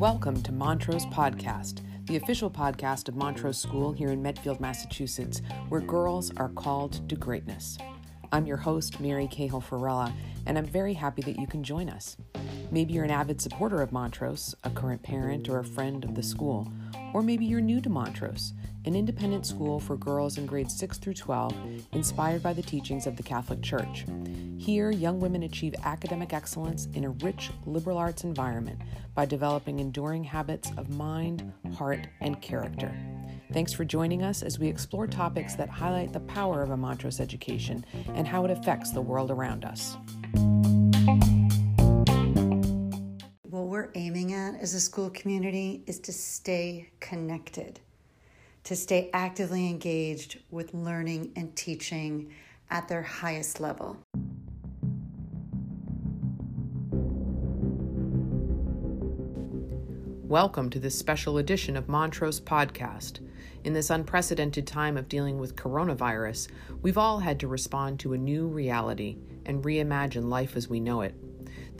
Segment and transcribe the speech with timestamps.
[0.00, 5.82] Welcome to Montrose Podcast, the official podcast of Montrose School here in Medfield, Massachusetts, where
[5.82, 7.76] girls are called to greatness.
[8.32, 10.10] I'm your host, Mary Cahill Farella,
[10.46, 12.16] and I'm very happy that you can join us.
[12.70, 16.22] Maybe you're an avid supporter of Montrose, a current parent, or a friend of the
[16.22, 16.72] school,
[17.12, 18.54] or maybe you're new to Montrose,
[18.84, 21.54] an independent school for girls in grades 6 through 12,
[21.92, 24.06] inspired by the teachings of the Catholic Church.
[24.56, 28.80] Here, young women achieve academic excellence in a rich liberal arts environment
[29.14, 32.94] by developing enduring habits of mind, heart, and character.
[33.52, 37.20] Thanks for joining us as we explore topics that highlight the power of a Montrose
[37.20, 39.96] education and how it affects the world around us.
[43.42, 47.80] What we're aiming at as a school community is to stay connected,
[48.64, 52.30] to stay actively engaged with learning and teaching
[52.70, 53.96] at their highest level.
[60.30, 63.18] Welcome to this special edition of Montrose Podcast.
[63.64, 66.48] In this unprecedented time of dealing with coronavirus,
[66.82, 71.00] we've all had to respond to a new reality and reimagine life as we know
[71.00, 71.14] it.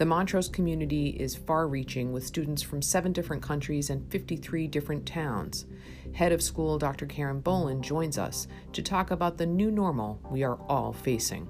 [0.01, 5.05] The Montrose community is far reaching with students from seven different countries and 53 different
[5.05, 5.67] towns.
[6.15, 7.05] Head of school Dr.
[7.05, 11.47] Karen Bohlin joins us to talk about the new normal we are all facing.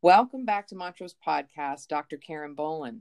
[0.00, 2.16] Welcome back to Montrose Podcast, Dr.
[2.16, 3.00] Karen Bohlin.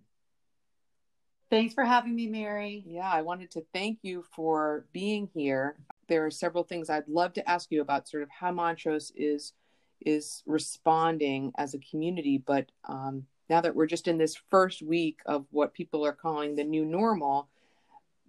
[1.50, 2.84] Thanks for having me, Mary.
[2.86, 5.78] Yeah, I wanted to thank you for being here.
[6.10, 9.54] There are several things I'd love to ask you about, sort of how Montrose is
[10.02, 12.38] is responding as a community.
[12.38, 16.56] But um, now that we're just in this first week of what people are calling
[16.56, 17.50] the new normal,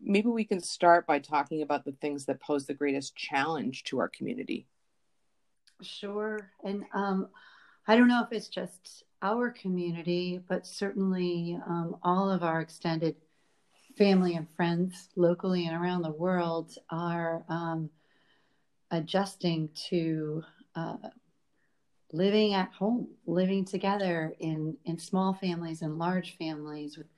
[0.02, 3.98] maybe we can start by talking about the things that pose the greatest challenge to
[3.98, 4.66] our community.
[5.82, 7.28] Sure, and um,
[7.86, 13.16] I don't know if it's just our community, but certainly um, all of our extended
[13.96, 17.90] family and friends locally and around the world are um,
[18.90, 20.42] adjusting to
[20.74, 20.96] uh,
[22.12, 27.08] living at home, living together in, in small families and large families with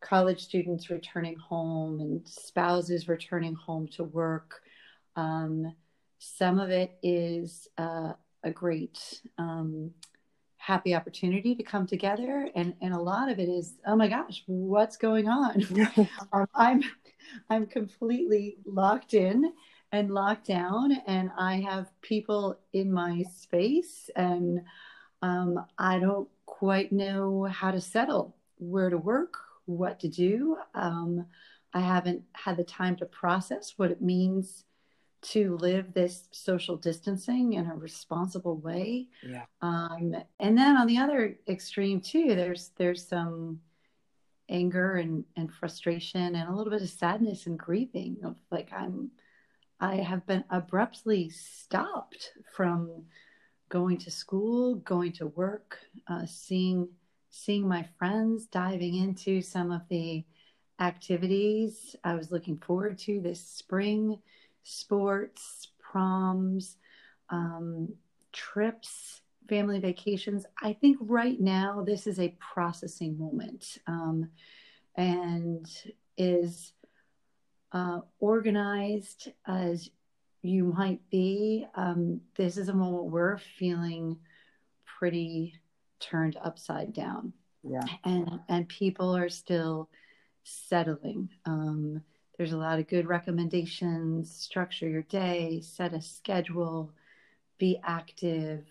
[0.00, 4.60] college students returning home and spouses returning home to work.
[5.16, 5.74] Um,
[6.18, 8.12] some of it is uh,
[8.42, 9.90] a great um,
[10.56, 14.42] happy opportunity to come together and and a lot of it is oh my gosh
[14.46, 15.62] what's going on?
[16.32, 16.82] Um, i'm
[17.50, 19.52] i'm completely locked in
[19.94, 24.60] and locked down and i have people in my space and
[25.22, 31.26] um, i don't quite know how to settle where to work what to do um,
[31.72, 34.64] i haven't had the time to process what it means
[35.24, 39.08] to live this social distancing in a responsible way.
[39.26, 39.46] Yeah.
[39.62, 43.60] Um, and then on the other extreme too, there's there's some
[44.50, 49.10] anger and, and frustration and a little bit of sadness and grieving of like I'm
[49.84, 53.04] I have been abruptly stopped from
[53.68, 55.78] going to school, going to work,
[56.08, 56.88] uh, seeing
[57.28, 60.24] seeing my friends, diving into some of the
[60.80, 64.18] activities I was looking forward to this spring
[64.62, 66.78] sports, proms,
[67.28, 67.92] um,
[68.32, 70.46] trips, family vacations.
[70.62, 74.30] I think right now this is a processing moment um,
[74.96, 75.66] and
[76.16, 76.72] is
[77.74, 79.90] uh, organized as
[80.42, 81.66] you might be.
[81.74, 84.16] Um, this is a moment we're feeling
[84.98, 85.54] pretty
[85.98, 87.32] turned upside down.
[87.62, 87.84] Yeah.
[88.04, 89.90] And and people are still
[90.44, 91.30] settling.
[91.46, 92.02] Um,
[92.38, 94.34] there's a lot of good recommendations.
[94.34, 96.92] Structure your day, set a schedule,
[97.58, 98.64] be active,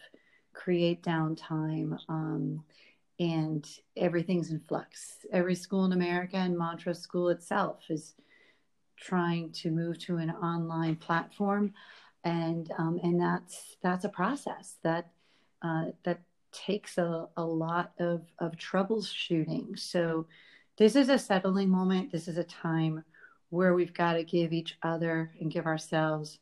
[0.54, 1.98] create downtime.
[2.08, 2.64] Um,
[3.20, 5.26] and everything's in flux.
[5.32, 8.16] Every school in America and Montrose School itself is
[8.98, 11.74] trying to move to an online platform,
[12.24, 15.12] and um, and that's that's a process that
[15.62, 19.78] uh, that takes a, a lot of of troubleshooting.
[19.78, 20.28] So
[20.78, 22.12] this is a settling moment.
[22.12, 23.04] This is a time
[23.50, 26.40] where we've got to give each other and give ourselves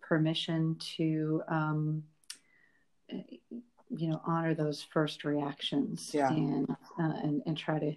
[0.00, 2.04] permission to um,
[3.08, 6.30] you know honor those first reactions yeah.
[6.30, 7.94] and, uh, and and try to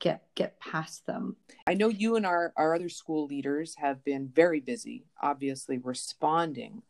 [0.00, 1.36] get get past them
[1.66, 6.82] i know you and our our other school leaders have been very busy obviously responding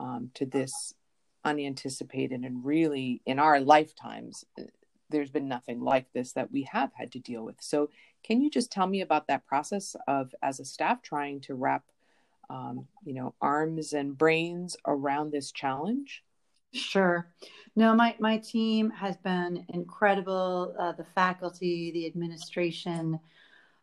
[0.00, 0.94] um, to this
[1.44, 4.44] unanticipated and really in our lifetimes
[5.10, 7.88] there's been nothing like this that we have had to deal with so
[8.22, 11.82] can you just tell me about that process of, as a staff, trying to wrap,
[12.48, 16.22] um, you know, arms and brains around this challenge?
[16.72, 17.28] Sure.
[17.76, 20.74] No, my, my team has been incredible.
[20.78, 23.18] Uh, the faculty, the administration,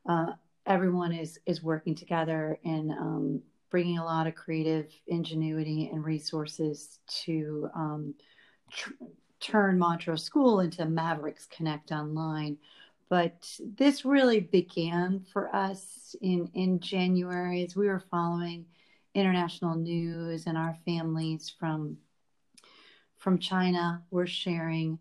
[0.07, 0.33] uh,
[0.65, 3.41] everyone is is working together and um,
[3.71, 8.13] bringing a lot of creative ingenuity and resources to um,
[8.71, 8.91] tr-
[9.39, 12.57] turn Montrose School into Mavericks Connect Online.
[13.09, 18.65] But this really began for us in in January as we were following
[19.15, 21.97] international news and our families from
[23.19, 24.97] from China were sharing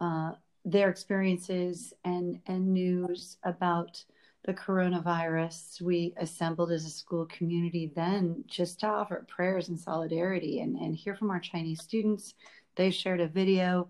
[0.00, 0.32] uh,
[0.64, 4.04] their experiences and and news about
[4.44, 5.80] the coronavirus.
[5.82, 10.94] We assembled as a school community then just to offer prayers and solidarity and, and
[10.94, 12.34] hear from our Chinese students.
[12.76, 13.88] They shared a video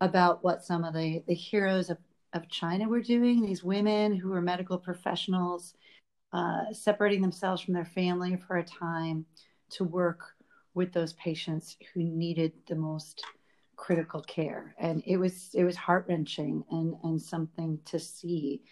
[0.00, 1.98] about what some of the, the heroes of,
[2.32, 5.74] of China were doing, these women who were medical professionals,
[6.32, 9.24] uh, separating themselves from their family for a time
[9.70, 10.33] to work
[10.74, 13.24] with those patients who needed the most
[13.76, 14.74] critical care.
[14.78, 18.62] And it was it was heart-wrenching and and something to see.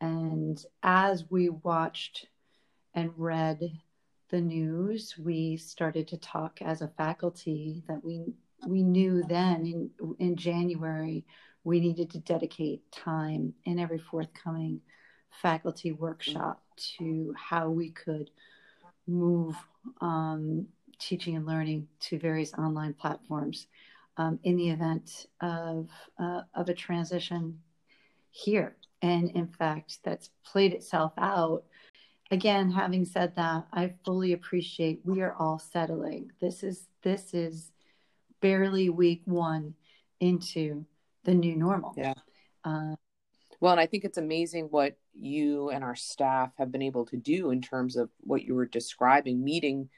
[0.00, 2.26] And as we watched
[2.94, 3.60] and read
[4.30, 8.24] the news we started to talk as a faculty that we
[8.66, 11.24] we knew then in in January
[11.64, 14.80] we needed to dedicate time in every forthcoming
[15.30, 18.30] faculty workshop to how we could
[19.06, 19.54] move
[20.00, 20.66] um,
[21.02, 23.66] teaching and learning to various online platforms
[24.16, 25.88] um, in the event of,
[26.18, 27.58] uh, of a transition
[28.30, 28.76] here.
[29.02, 31.64] And in fact, that's played itself out.
[32.30, 36.30] Again, having said that, I fully appreciate we are all settling.
[36.40, 37.72] This is this is
[38.40, 39.74] barely week one
[40.20, 40.86] into
[41.24, 41.92] the new normal.
[41.96, 42.14] Yeah.
[42.64, 42.94] Uh,
[43.60, 47.16] well, and I think it's amazing what you and our staff have been able to
[47.16, 49.88] do in terms of what you were describing, meeting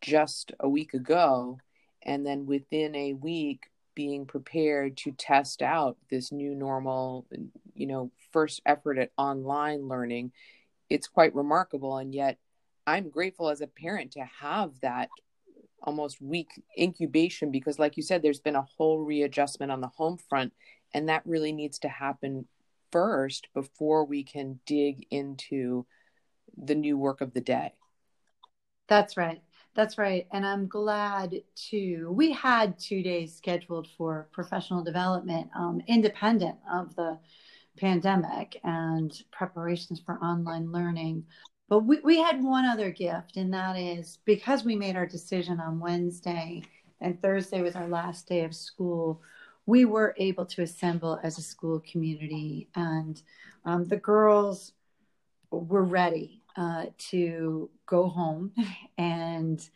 [0.00, 1.58] just a week ago
[2.02, 7.26] and then within a week being prepared to test out this new normal
[7.74, 10.32] you know first effort at online learning
[10.88, 11.98] it's quite remarkable.
[11.98, 12.38] And yet
[12.86, 15.08] i'm grateful as a parent to have that
[15.82, 20.18] almost week incubation because like you said there's been a whole readjustment on the home
[20.28, 20.52] front
[20.92, 22.46] and that really needs to happen
[22.90, 25.86] first before we can dig into
[26.56, 27.72] the new work of the day.
[28.88, 29.40] That's right
[29.74, 30.26] that's right.
[30.32, 32.10] And I'm glad to.
[32.12, 37.18] We had two days scheduled for professional development, um, independent of the
[37.78, 41.24] pandemic and preparations for online learning.
[41.68, 45.60] But we, we had one other gift, and that is because we made our decision
[45.60, 46.62] on Wednesday
[47.00, 49.22] and Thursday was our last day of school,
[49.66, 52.68] we were able to assemble as a school community.
[52.74, 53.20] And
[53.64, 54.72] um, the girls
[55.50, 58.52] were ready uh, to go home
[58.98, 59.68] and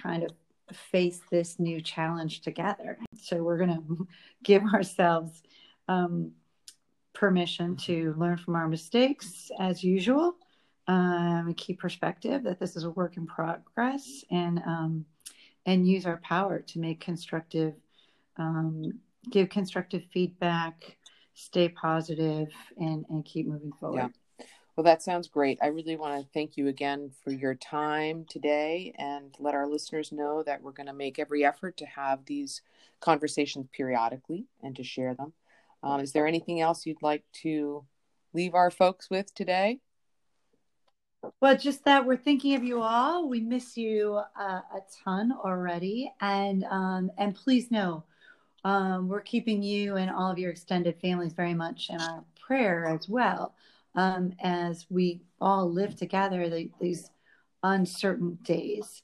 [0.00, 0.30] kind of
[0.72, 2.98] face this new challenge together.
[3.20, 4.08] So we're going to
[4.42, 5.42] give ourselves
[5.88, 6.32] um,
[7.12, 10.36] permission to learn from our mistakes as usual,
[10.86, 15.04] um, keep perspective that this is a work in progress, and um,
[15.66, 17.74] and use our power to make constructive,
[18.38, 18.98] um,
[19.30, 20.96] give constructive feedback,
[21.34, 23.96] stay positive, and and keep moving forward.
[23.98, 24.08] Yeah.
[24.80, 25.58] Well, that sounds great.
[25.60, 30.10] I really want to thank you again for your time today and let our listeners
[30.10, 32.62] know that we're going to make every effort to have these
[32.98, 35.34] conversations periodically and to share them.
[35.82, 37.84] Um, is there anything else you'd like to
[38.32, 39.80] leave our folks with today?
[41.42, 43.28] Well, just that we're thinking of you all.
[43.28, 48.04] We miss you uh, a ton already, and um, and please know
[48.64, 52.86] um, we're keeping you and all of your extended families very much in our prayer
[52.86, 53.52] as well
[53.94, 57.10] um, as we all live together the, these
[57.62, 59.02] uncertain days.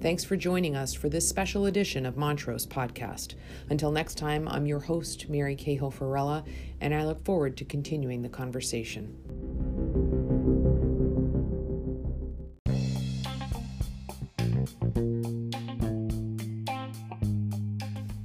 [0.00, 3.34] Thanks for joining us for this special edition of Montrose Podcast.
[3.68, 6.44] Until next time, I'm your host, Mary Cahill Farella,
[6.80, 9.27] and I look forward to continuing the conversation.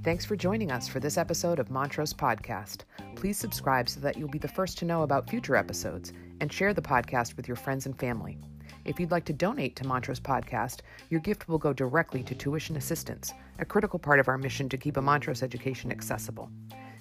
[0.03, 2.79] Thanks for joining us for this episode of Montrose Podcast.
[3.15, 6.73] Please subscribe so that you'll be the first to know about future episodes and share
[6.73, 8.37] the podcast with your friends and family.
[8.83, 12.75] If you'd like to donate to Montrose Podcast, your gift will go directly to tuition
[12.75, 16.51] assistance, a critical part of our mission to keep a Montrose education accessible.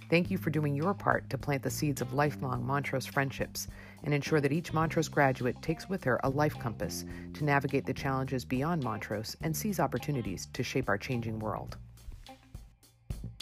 [0.09, 3.67] Thank you for doing your part to plant the seeds of lifelong Montrose friendships
[4.05, 7.05] and ensure that each Montrose graduate takes with her a life compass
[7.35, 11.79] to navigate the challenges beyond Montrose and seize opportunities to shape our changing world.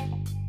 [0.00, 0.39] Thank you.